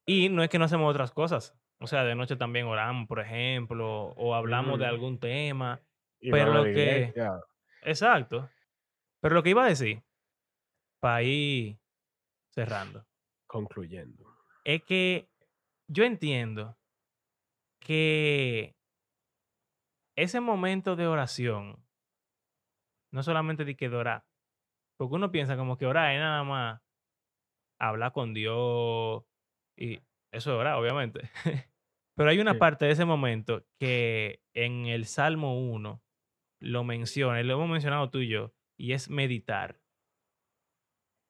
y 0.06 0.28
no 0.28 0.42
es 0.42 0.48
que 0.50 0.58
no 0.58 0.64
hacemos 0.64 0.90
otras 0.90 1.12
cosas. 1.12 1.56
O 1.78 1.86
sea, 1.86 2.04
de 2.04 2.14
noche 2.14 2.36
también 2.36 2.66
oramos, 2.66 3.06
por 3.08 3.20
ejemplo, 3.20 4.08
o 4.16 4.34
hablamos 4.34 4.78
de 4.78 4.86
Ujú. 4.86 4.94
algún 4.94 5.18
tema, 5.18 5.80
Y 6.20 6.30
pero 6.30 6.52
lo 6.52 6.70
que 6.70 7.14
exacto. 7.82 8.50
Pero 9.20 9.34
lo 9.34 9.42
que 9.42 9.50
iba 9.50 9.64
a 9.64 9.68
decir, 9.68 10.04
para 11.00 11.22
ir 11.22 11.78
cerrando, 12.50 13.06
concluyendo. 13.46 14.24
es 14.64 14.82
que 14.84 15.28
yo 15.88 16.04
entiendo 16.04 16.78
que 17.80 18.74
ese 20.16 20.40
momento 20.40 20.94
de 20.94 21.08
oración 21.08 21.84
no 23.12 23.22
solamente 23.22 23.64
de 23.64 23.76
que 23.76 23.88
de 23.88 23.96
orar, 23.96 24.26
porque 25.00 25.14
uno 25.14 25.32
piensa 25.32 25.56
como 25.56 25.78
que 25.78 25.86
orar 25.86 26.12
es 26.12 26.20
nada 26.20 26.44
más 26.44 26.82
hablar 27.80 28.12
con 28.12 28.34
Dios 28.34 29.24
y 29.74 29.94
eso 30.30 30.50
es 30.52 30.58
orar, 30.58 30.74
obviamente. 30.74 31.30
Pero 32.18 32.28
hay 32.28 32.38
una 32.38 32.52
Sí. 32.52 32.58
parte 32.58 32.84
de 32.84 32.90
ese 32.92 33.06
momento 33.06 33.64
que 33.80 34.42
en 34.54 34.84
el 34.84 35.06
Salmo 35.06 35.58
1 35.58 36.02
lo 36.60 36.84
menciona, 36.84 37.40
y 37.40 37.44
lo 37.44 37.54
hemos 37.54 37.70
mencionado 37.70 38.10
tú 38.10 38.18
y 38.18 38.28
yo, 38.28 38.52
y 38.78 38.92
es 38.92 39.08
meditar. 39.08 39.80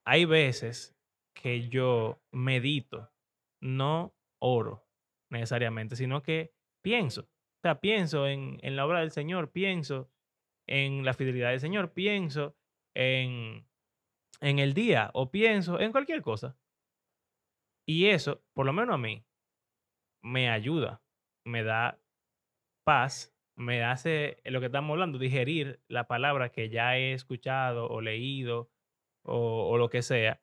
Hay 0.04 0.24
veces 0.24 0.96
que 1.32 1.68
yo 1.68 2.20
medito, 2.32 3.12
no 3.62 4.16
oro 4.42 4.88
necesariamente, 5.30 5.94
sino 5.94 6.22
que 6.22 6.52
pienso. 6.82 7.22
O 7.22 7.62
sea, 7.62 7.80
pienso 7.80 8.26
en, 8.26 8.58
en 8.62 8.74
la 8.74 8.84
obra 8.84 8.98
del 8.98 9.12
Señor, 9.12 9.52
pienso 9.52 10.10
en 10.68 11.04
la 11.04 11.14
fidelidad 11.14 11.50
del 11.50 11.60
Señor, 11.60 11.92
pienso 11.92 12.56
en, 12.94 13.66
en 14.40 14.58
el 14.58 14.74
día 14.74 15.10
o 15.14 15.30
pienso 15.30 15.80
en 15.80 15.92
cualquier 15.92 16.22
cosa. 16.22 16.56
Y 17.86 18.06
eso, 18.06 18.42
por 18.52 18.66
lo 18.66 18.72
menos 18.72 18.94
a 18.94 18.98
mí, 18.98 19.24
me 20.22 20.50
ayuda, 20.50 21.02
me 21.44 21.62
da 21.64 21.98
paz, 22.84 23.34
me 23.56 23.84
hace 23.84 24.40
lo 24.44 24.60
que 24.60 24.66
estamos 24.66 24.94
hablando, 24.94 25.18
digerir 25.18 25.80
la 25.88 26.06
palabra 26.06 26.50
que 26.50 26.70
ya 26.70 26.96
he 26.96 27.12
escuchado 27.12 27.88
o 27.88 28.00
leído 28.00 28.70
o, 29.22 29.76
lo 29.76 29.90
que 29.90 30.02
sea. 30.02 30.40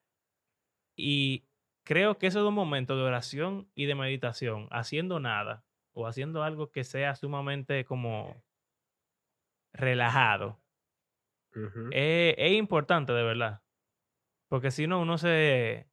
Y 0.96 1.46
creo 1.84 2.18
que 2.18 2.28
esos 2.28 2.44
dos 2.44 2.54
momentos 2.54 2.98
de 2.98 3.04
oración 3.04 3.72
y 3.76 3.86
de 3.86 3.96
meditación, 3.96 4.68
haciendo 4.72 5.20
nada 5.20 5.66
o 5.94 6.08
haciendo 6.08 6.44
algo 6.44 6.72
que 6.72 6.84
sea 6.84 7.16
sumamente 7.16 7.86
como 7.86 8.44
relajado, 9.74 10.60
Ujú, 11.58 11.90
es, 11.92 12.36
es 12.38 12.52
importante 12.54 13.14
de 13.14 13.24
verdad. 13.24 13.62
Porque 14.50 14.72
si 14.72 14.88
no, 14.88 15.02
uno 15.02 15.18
se, 15.18 15.90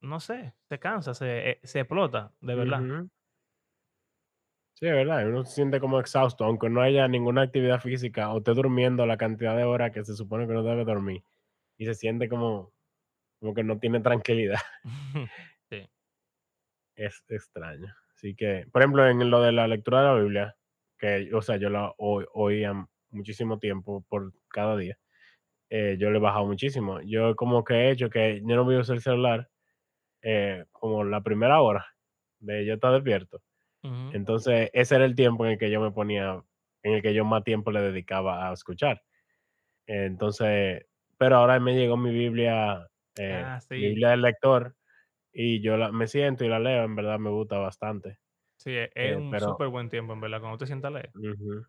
no 0.00 0.20
sé, 0.20 0.54
se 0.68 0.78
cansa, 0.78 1.14
se, 1.14 1.50
eh, 1.50 1.60
se 1.64 1.80
explota, 1.80 2.34
de 2.40 2.54
verdad. 2.54 2.80
Sí, 4.74 4.86
es 4.86 4.92
verdad, 4.92 5.26
uno 5.28 5.44
se 5.44 5.56
siente 5.56 5.80
como 5.80 5.98
exhausto, 5.98 6.44
aunque 6.44 6.70
no 6.70 6.80
haya 6.80 7.08
ninguna 7.08 7.42
actividad 7.42 7.80
física 7.80 8.32
o 8.32 8.38
esté 8.38 8.54
durmiendo 8.54 9.06
la 9.06 9.16
cantidad 9.16 9.56
de 9.56 9.64
horas 9.64 9.90
que 9.90 10.04
se 10.04 10.14
supone 10.14 10.46
que 10.46 10.52
uno 10.52 10.62
debe 10.62 10.84
dormir, 10.84 11.22
y 11.78 11.86
se 11.86 11.94
siente 11.94 12.28
como 12.28 12.72
como 13.40 13.54
que 13.54 13.64
no 13.64 13.78
tiene 13.78 14.00
tranquilidad. 14.00 14.60
sí. 15.70 15.88
Es 16.96 17.22
extraño. 17.28 17.94
Así 18.14 18.34
que, 18.34 18.66
por 18.72 18.82
ejemplo, 18.82 19.06
en 19.08 19.30
lo 19.30 19.40
de 19.40 19.52
la 19.52 19.68
lectura 19.68 20.00
de 20.00 20.06
la 20.08 20.14
Biblia, 20.20 20.56
que, 20.98 21.30
o 21.32 21.42
sea, 21.42 21.56
yo 21.56 21.70
la 21.70 21.92
o 21.96 22.24
oía 22.34 22.88
muchísimo 23.10 23.58
tiempo 23.58 24.04
por 24.08 24.32
cada 24.48 24.76
día, 24.76 24.98
eh, 25.70 25.96
yo 26.00 26.10
le 26.10 26.18
he 26.18 26.20
bajado 26.20 26.46
muchísimo. 26.46 27.00
Yo 27.02 27.36
como 27.36 27.64
que 27.64 27.74
he 27.74 27.90
hecho 27.92 28.10
que 28.10 28.40
yo 28.46 28.56
no 28.56 28.64
voy 28.64 28.76
a 28.76 28.80
usar 28.80 28.96
el 28.96 29.02
celular, 29.02 29.50
eh, 30.22 30.64
como 30.72 31.04
la 31.04 31.22
primera 31.22 31.60
hora 31.62 31.86
de 32.40 32.66
yo 32.66 32.74
estar 32.74 32.92
despierto. 32.94 33.42
Ujú. 33.84 34.14
Entonces, 34.14 34.70
ese 34.74 34.96
era 34.96 35.04
el 35.06 35.16
tiempo 35.16 35.46
en 35.46 35.52
el 35.52 35.58
que 35.58 35.70
yo 35.70 35.80
me 35.80 35.92
ponía 35.92 36.42
en 36.84 36.94
el 36.94 37.02
que 37.02 37.14
yo 37.14 37.24
más 37.24 37.44
tiempo 37.44 37.70
le 37.72 37.82
dedicaba 37.82 38.50
a 38.50 38.54
escuchar. 38.54 39.02
Entonces, 39.86 40.86
pero 41.18 41.36
ahora 41.36 41.58
me 41.60 41.74
llegó 41.74 41.96
mi 41.96 42.10
Biblia, 42.12 42.88
eh, 43.16 43.50
Ah, 43.50 43.60
sí. 43.60 43.74
Biblia 43.74 44.10
del 44.10 44.22
lector, 44.22 44.76
y 45.32 45.62
yo 45.62 45.76
la 45.78 45.92
me 45.92 46.06
siento 46.08 46.44
y 46.44 46.48
la 46.50 46.60
leo, 46.60 46.84
en 46.84 46.96
verdad 46.96 47.18
me 47.20 47.30
gusta 47.30 47.58
bastante. 47.58 48.18
Sí, 48.60 48.70
e 48.72 48.90
es 48.96 49.14
Eh, 49.14 49.16
un 49.16 49.36
pero 49.36 49.38
súper 49.38 49.68
buen 49.68 49.88
tiempo, 49.88 50.12
en 50.12 50.20
verdad, 50.20 50.40
cuando 50.40 50.58
te 50.58 50.66
sientas 50.66 50.90
a 50.90 50.94
leer, 50.94 51.14
ujú. 51.14 51.66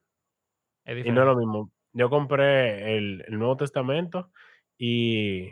Es 0.90 1.06
Y 1.06 1.12
no 1.12 1.22
es 1.22 1.28
lo 1.28 1.36
mismo. 1.36 1.72
Yo 1.94 2.10
compré 2.10 2.98
el 2.98 3.24
el 3.28 3.38
Nuevo 3.38 3.58
Testamento 3.58 4.32
y, 4.78 5.50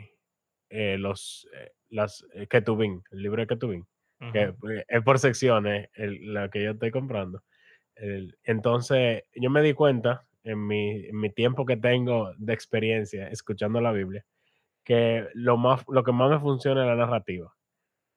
eh, 0.70 0.98
los, 0.98 1.48
eh, 1.54 1.72
las 1.88 2.26
eh, 2.34 2.46
Ketuvim, 2.46 3.02
el 3.10 3.22
libro 3.22 3.40
de 3.40 3.46
Ketuvim, 3.46 3.84
que, 4.32 4.52
pues, 4.52 4.84
es 4.88 5.02
por 5.02 5.18
secciones 5.18 5.88
el 5.94 6.34
la 6.34 6.50
que 6.50 6.62
yo 6.62 6.72
estoy 6.72 6.90
comprando. 6.90 7.42
El 7.94 8.36
entonces, 8.44 9.24
yo 9.34 9.50
me 9.50 9.62
di 9.62 9.74
cuenta 9.74 10.26
en 10.44 10.66
mi 10.66 11.06
en 11.06 11.20
mi 11.20 11.30
tiempo 11.30 11.66
que 11.66 11.76
tengo 11.76 12.32
de 12.38 12.52
experiencia 12.52 13.28
escuchando 13.28 13.80
la 13.80 13.92
Biblia, 13.92 14.24
que 14.84 15.28
lo 15.34 15.56
más 15.56 15.84
lo 15.88 16.04
que 16.04 16.12
más 16.12 16.30
me 16.30 16.40
funciona 16.40 16.82
es 16.82 16.88
la 16.88 16.96
narrativa. 16.96 17.54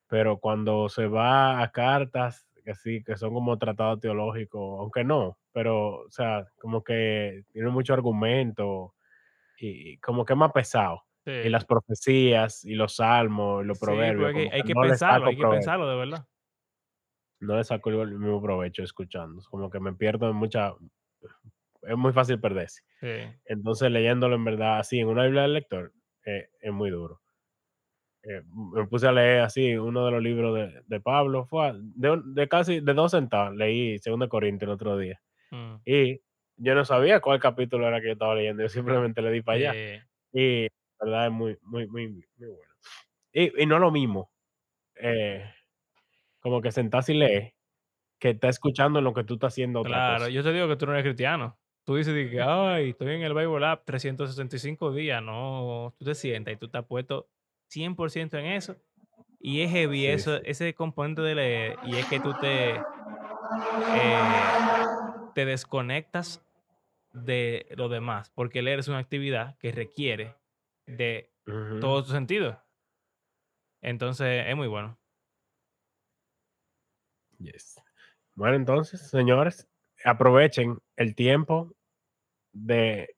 Pero 0.08 0.40
cuando 0.40 0.90
se 0.90 1.08
va 1.08 1.62
a 1.62 1.72
cartas, 1.72 2.48
que 2.66 2.76
sí, 2.76 3.04
que 3.04 3.16
son 3.18 3.34
como 3.34 3.58
tratados 3.58 4.00
teológicos, 4.02 4.80
aunque 4.80 5.04
no, 5.04 5.38
pero, 5.54 6.02
o 6.08 6.12
sea, 6.12 6.48
como 6.60 6.84
que 6.84 7.44
tiene 7.54 7.70
mucho 7.72 7.94
argumento 7.94 8.96
y 9.58 9.94
y 9.94 9.98
como 10.00 10.26
que 10.26 10.34
es 10.34 10.40
más 10.40 10.52
pesado. 10.54 11.04
Y 11.42 11.50
sí. 11.50 11.50
las 11.50 11.66
profecías, 11.66 12.66
y 12.66 12.76
los 12.76 12.96
salmos, 12.98 13.64
y 13.64 13.68
los 13.68 13.80
Sí, 13.80 13.80
proverbios, 13.80 14.32
porque 14.32 14.50
hay 14.50 14.50
hay 14.52 14.64
que 14.64 14.74
que 14.74 14.76
no 14.76 14.84
le 14.86 14.90
pensarlo, 14.90 15.28
hay 15.28 15.38
que 15.38 15.46
provecho. 15.46 15.50
pensarlo, 15.50 15.90
de 15.90 15.96
verdad. 15.98 16.28
No 17.42 17.58
le 17.58 17.64
saco 17.66 17.90
el 17.90 18.18
mismo 18.18 18.42
provecho 18.42 18.84
escuchando. 18.84 19.40
Es 19.42 19.48
como 19.50 19.70
que 19.70 19.80
me 19.82 19.94
pierdo 19.94 20.30
en 20.30 20.36
mucha 20.36 20.74
es 21.84 21.98
muy 21.98 22.14
fácil 22.14 22.40
perderse. 22.40 22.82
Sí. 23.00 23.08
Entonces, 23.46 23.92
leyéndolo 23.92 24.36
en 24.36 24.46
verdad 24.46 24.80
así 24.80 25.00
en 25.00 25.08
una 25.10 25.24
Biblia 25.26 25.44
del 25.44 25.54
lector, 25.54 25.94
eh, 26.26 26.50
es 26.62 26.72
muy 26.74 26.90
duro. 26.92 27.22
Eh, 28.24 28.44
me 28.76 28.86
puse 28.88 29.08
a 29.08 29.12
leer 29.12 29.42
así 29.42 29.76
uno 29.78 30.06
de 30.06 30.12
los 30.12 30.22
libros 30.22 30.54
de, 30.56 30.84
de 30.86 31.00
Pablo, 31.02 31.46
fue 31.48 31.74
de, 31.76 32.22
de 32.24 32.48
casi 32.48 32.80
de 32.80 32.94
dos 32.94 33.12
centavos, 33.12 33.56
leí 33.56 33.98
Segundo 34.00 34.30
Corintios 34.30 34.70
el 34.70 34.74
otro 34.76 34.96
día. 34.98 35.20
Mm, 35.52 35.82
Y 35.86 36.22
yo 36.58 36.76
no 36.76 36.86
sabía 36.86 37.22
cuál 37.22 37.40
capítulo 37.40 37.88
era 37.88 38.00
que 38.02 38.08
yo 38.08 38.14
estaba 38.14 38.36
leyendo, 38.36 38.64
yo 38.64 38.70
simplemente 38.70 39.22
le 39.22 39.32
di 39.32 39.42
para 39.42 39.58
allá. 39.58 39.80
Y 40.34 40.64
la 40.66 40.70
verdad 41.06 41.28
es 41.28 41.34
muy, 41.34 41.58
muy, 41.64 41.88
muy, 41.88 42.08
muy 42.10 42.26
bueno. 42.38 42.74
Y, 43.34 43.64
y 43.64 43.68
no 43.68 43.76
es 43.76 43.82
lo 43.82 43.92
mismo, 43.92 44.32
eh, 44.96 45.46
como 46.42 46.62
que 46.62 46.72
sentarse 46.72 47.14
y 47.14 47.18
leer, 47.20 47.56
que 48.20 48.32
está 48.32 48.50
escuchando 48.50 49.02
lo 49.02 49.14
que 49.14 49.24
tú 49.26 49.36
estás 49.36 49.54
haciendo 49.54 49.82
otra 49.82 50.04
claro. 50.04 50.04
cosa. 50.04 50.30
Yo 50.30 50.44
te 50.44 50.54
digo 50.54 50.68
que 50.68 50.76
tú 50.76 50.86
no 50.86 50.94
eres 50.94 51.04
cristiano. 51.04 51.60
Tú 51.86 51.96
dices 51.96 52.14
que: 52.30 52.42
"Ay, 52.42 52.92
estoy 52.92 53.16
en 53.16 53.22
el 53.24 53.34
Bible 53.34 53.66
App 53.66 53.86
365 53.86 54.92
días". 54.94 55.22
No, 55.24 55.94
tú 55.98 56.06
te 56.06 56.16
sientas 56.16 56.54
y 56.54 56.58
tú 56.58 56.68
estás 56.68 56.86
puesto 56.86 57.30
100% 57.68 58.38
en 58.38 58.46
eso. 58.48 58.78
Y 59.40 59.62
es 59.62 59.72
heavy 59.72 60.06
Sí, 60.06 60.08
eso, 60.08 60.38
ese 60.44 60.76
componente 60.76 61.22
de 61.24 61.36
leer. 61.36 61.80
Y 61.82 61.98
es 61.98 62.08
que 62.08 62.20
tú 62.22 62.36
te, 62.38 62.90
eh, 63.92 64.62
te 65.34 65.46
desconectas 65.46 66.46
de 67.14 67.68
lo 67.76 67.90
demás. 67.90 68.32
Porque 68.32 68.62
leer 68.62 68.80
es 68.80 68.88
una 68.88 69.00
actividad 69.00 69.58
que 69.58 69.72
requiere 69.72 70.36
de 70.86 71.32
Ujú. 71.48 71.80
todos 71.80 72.06
tus 72.06 72.14
sentidos. 72.14 72.58
Entonces, 73.82 74.46
es 74.48 74.56
muy 74.56 74.68
bueno. 74.68 74.98
Yes. 77.40 77.82
Bueno, 78.36 78.56
entonces, 78.56 79.10
señores, 79.10 79.68
aprovechen 80.06 80.78
el 80.96 81.16
tiempo 81.16 81.76
de 82.54 83.16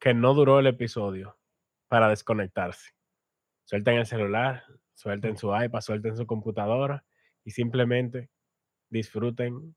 que 0.00 0.14
no 0.14 0.34
duró 0.34 0.60
el 0.60 0.66
episodio 0.66 1.38
para 1.88 2.08
desconectarse. 2.08 2.92
Suelten 3.64 3.94
el 3.98 4.06
celular, 4.06 4.64
suelten 4.94 5.36
su 5.36 5.54
iPad, 5.54 5.80
suelten 5.80 6.16
su 6.16 6.26
computadora 6.26 7.04
y 7.44 7.50
simplemente 7.50 8.30
disfruten 8.90 9.74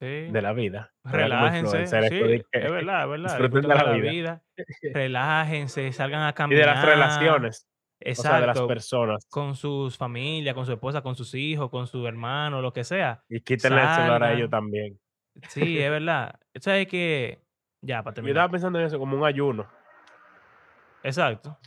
Sí. 0.00 0.06
de 0.32 0.42
la 0.42 0.52
vida. 0.54 0.92
Relájense. 1.04 1.86
Sí, 1.86 1.94
es 1.94 2.70
verdad, 2.70 3.04
es 3.04 3.10
verdad. 3.10 3.38
disfruten 3.38 3.62
de 3.62 3.68
la 3.68 3.74
la 3.84 3.92
vida. 3.92 4.10
vida. 4.10 4.42
Relájense, 4.94 5.92
salgan 5.92 6.22
a 6.22 6.30
Y 6.30 6.32
caminar. 6.32 6.60
de 6.60 6.66
las 6.74 6.84
relaciones, 6.84 7.68
o 8.04 8.14
sea, 8.14 8.40
de 8.40 8.46
las 8.46 8.56
Exacto. 8.56 8.66
personas. 8.68 9.26
Con 9.28 9.54
sus 9.54 9.98
familias, 9.98 10.54
con 10.54 10.64
su 10.64 10.72
esposa, 10.72 11.02
con 11.02 11.14
sus 11.16 11.34
hijos, 11.34 11.68
con 11.70 11.86
su 11.86 12.06
hermano, 12.06 12.62
lo 12.62 12.72
que 12.72 12.82
sea. 12.82 13.22
Y 13.28 13.40
quítenle 13.42 13.82
el 13.82 13.88
celular 13.88 14.22
a 14.24 14.32
ellos 14.32 14.48
también. 14.48 14.98
Sí, 15.48 15.78
es 15.78 15.90
verdad. 15.90 16.34
¿Sabes 16.58 16.86
que 16.88 17.42
Ya, 17.82 18.02
para 18.02 18.12
Yo 18.12 18.14
terminar. 18.16 18.36
estaba 18.38 18.50
pensando 18.52 18.78
en 18.80 18.86
eso 18.86 18.98
como 18.98 19.16
un 19.18 19.24
ayuno. 19.26 19.68
Exacto. 21.02 21.58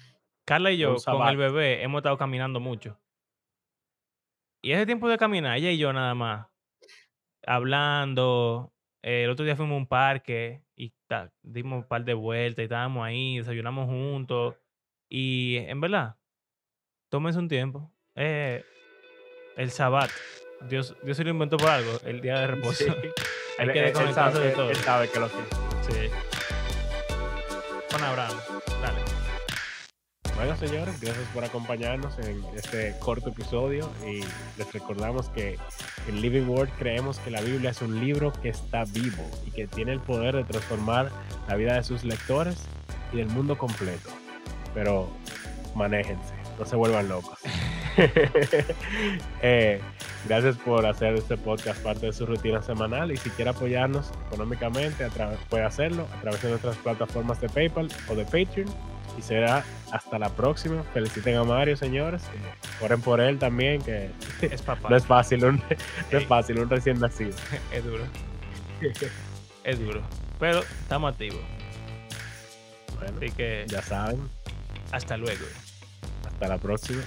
Carla 0.45 0.71
y 0.71 0.77
yo, 0.77 0.95
con 1.05 1.27
el 1.27 1.37
bebé, 1.37 1.83
hemos 1.83 1.99
estado 1.99 2.17
caminando 2.17 2.59
mucho. 2.59 2.99
Y 4.61 4.71
ese 4.71 4.85
tiempo 4.85 5.07
de 5.07 5.17
caminar, 5.17 5.57
ella 5.57 5.71
y 5.71 5.77
yo 5.77 5.91
nada 5.93 6.13
más, 6.15 6.47
hablando. 7.45 8.71
eh, 9.01 9.23
el 9.25 9.29
otro 9.29 9.43
día 9.45 9.55
fuimos 9.55 9.75
a 9.75 9.77
un 9.77 9.87
parque 9.87 10.63
y 10.75 10.93
ta- 11.07 11.31
dimos 11.41 11.77
un 11.83 11.87
par 11.87 12.05
de 12.05 12.13
vueltas 12.13 12.63
y 12.63 12.63
estábamos 12.63 13.05
ahí, 13.05 13.37
desayunamos 13.37 13.87
juntos. 13.87 14.55
Y 15.09 15.57
en 15.57 15.81
verdad, 15.81 16.15
tómense 17.09 17.37
un 17.39 17.47
tiempo. 17.49 17.91
Eh, 18.15 18.63
el 19.57 19.69
sabbat. 19.71 20.09
Dios, 20.69 20.95
Dios 21.03 21.17
se 21.17 21.23
lo 21.25 21.31
inventó 21.31 21.57
por 21.57 21.69
algo, 21.69 21.91
el 22.05 22.21
día 22.21 22.39
de 22.39 22.47
reposo. 22.55 22.85
Sí. 22.85 22.91
Hay 23.59 23.67
Él, 23.67 23.73
que 23.73 23.81
desconectarse 23.81 24.39
de 24.39 24.51
todo. 24.51 24.69
él 24.69 24.75
sabe 24.77 25.09
que 25.11 25.19
lo 25.19 25.27
que. 25.27 25.35
Sí. 25.81 26.09
Con 27.91 28.03
Abraham. 28.03 28.37
Bueno, 30.35 30.57
señores, 30.57 30.99
gracias 30.99 31.27
por 31.33 31.45
acompañarnos 31.45 32.17
en 32.17 32.43
este 32.55 32.95
corto 32.99 33.29
episodio 33.29 33.89
y 34.05 34.21
les 34.57 34.73
recordamos 34.73 35.29
que 35.29 35.57
en 36.07 36.21
Living 36.21 36.47
Word 36.47 36.69
creemos 36.79 37.19
que 37.19 37.29
la 37.29 37.39
Biblia 37.39 37.69
es 37.69 37.81
un 37.81 37.99
libro 37.99 38.33
que 38.41 38.49
está 38.49 38.83
vivo 38.85 39.23
y 39.45 39.51
que 39.51 39.67
tiene 39.67 39.93
el 39.93 39.99
poder 39.99 40.35
de 40.35 40.43
transformar 40.43 41.11
la 41.47 41.55
vida 41.55 41.75
de 41.75 41.83
sus 41.83 42.03
lectores 42.03 42.57
y 43.13 43.17
del 43.17 43.27
mundo 43.27 43.57
completo. 43.59 44.09
Pero 44.73 45.07
manéjense, 45.75 46.33
no 46.57 46.65
se 46.65 46.75
vuelvan 46.75 47.09
locos. 47.09 47.39
Eh, 49.43 49.79
gracias 50.27 50.57
por 50.57 50.83
hacer 50.87 51.13
este 51.13 51.37
podcast 51.37 51.79
parte 51.83 52.07
de 52.07 52.13
su 52.13 52.25
rutina 52.25 52.59
semanal 52.63 53.11
y 53.11 53.17
si 53.17 53.29
quiere 53.29 53.51
apoyarnos 53.51 54.09
económicamente 54.27 55.07
puede 55.47 55.63
hacerlo 55.63 56.07
a 56.17 56.21
través 56.21 56.41
de 56.41 56.49
nuestras 56.49 56.75
plataformas 56.77 57.39
de 57.39 57.49
PayPal 57.49 57.89
o 58.09 58.15
de 58.15 58.23
Patreon 58.23 58.67
y 59.17 59.21
será 59.21 59.63
hasta 59.91 60.17
la 60.19 60.29
próxima. 60.29 60.83
Feliciten 60.93 61.35
a 61.35 61.43
Mario, 61.43 61.77
señores. 61.77 62.23
oren 62.81 63.01
por 63.01 63.19
él 63.21 63.37
también, 63.39 63.81
que 63.81 64.09
Es 64.41 64.61
papá. 64.61 64.89
no 64.89 64.95
es 64.95 65.05
fácil 65.05 65.45
un, 65.45 65.61
no 66.11 66.17
es 66.17 66.25
fácil 66.25 66.59
un 66.59 66.69
recién 66.69 66.99
nacido. 66.99 67.33
es 67.71 67.83
duro. 67.83 68.03
Es 69.63 69.79
duro. 69.79 70.01
Pero 70.39 70.59
estamos 70.59 71.11
activos. 71.13 71.39
Bueno, 72.99 73.17
Así 73.17 73.31
que 73.31 73.65
ya 73.67 73.81
saben, 73.81 74.29
hasta 74.91 75.17
luego. 75.17 75.45
hasta 76.27 76.47
la 76.47 76.57
próxima. 76.57 77.01